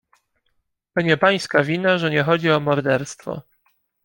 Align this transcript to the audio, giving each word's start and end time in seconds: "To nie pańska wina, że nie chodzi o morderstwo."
"To 0.95 1.01
nie 1.03 1.17
pańska 1.17 1.63
wina, 1.63 1.97
że 1.97 2.09
nie 2.11 2.23
chodzi 2.23 2.51
o 2.51 2.59
morderstwo." 2.59 3.41